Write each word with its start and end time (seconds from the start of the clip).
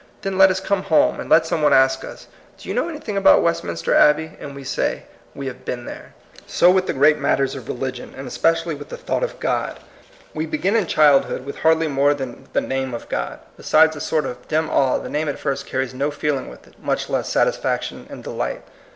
Then 0.23 0.35
let 0.35 0.49
us 0.49 0.59
come 0.59 0.81
home, 0.85 1.19
and 1.19 1.29
let 1.29 1.45
some 1.45 1.61
one 1.61 1.73
ask 1.73 2.03
us, 2.03 2.25
^^ 2.53 2.57
Do 2.59 2.67
you 2.67 2.73
know 2.73 2.89
anything 2.89 3.17
about 3.17 3.43
Westminster 3.43 3.93
Abbey?" 3.93 4.31
and 4.39 4.55
we 4.55 4.63
say, 4.63 5.03
"We 5.35 5.45
have 5.45 5.63
been 5.63 5.85
there." 5.85 6.15
So 6.47 6.71
with 6.71 6.87
the 6.87 6.93
great 6.93 7.19
matters 7.19 7.53
of 7.53 7.67
religion, 7.67 8.15
and 8.17 8.25
especially 8.25 8.73
with 8.73 8.89
the 8.89 8.97
thought 8.97 9.21
of 9.21 9.39
God. 9.39 9.77
We 10.33 10.47
194 10.47 10.47
THE 10.47 10.47
COMING 10.47 10.47
PEOPLE, 10.47 10.51
begin 10.51 10.75
in 10.75 10.87
childhood 11.37 11.45
with 11.45 11.57
hardly 11.59 11.87
more 11.87 12.15
than 12.15 12.47
the 12.51 12.61
name 12.67 12.95
of 12.95 13.09
God. 13.09 13.41
Besides 13.57 13.95
a 13.95 14.01
sort 14.01 14.25
of 14.25 14.47
dim 14.47 14.71
awe, 14.71 14.97
the 14.97 15.07
name 15.07 15.29
at 15.29 15.37
first 15.37 15.67
carries 15.67 15.93
no 15.93 16.09
feeling 16.09 16.49
with 16.49 16.65
it, 16.65 16.81
much 16.83 17.07
less, 17.07 17.29
satisfaction 17.29 18.07
and 18.09 18.23
delight. 18.23 18.63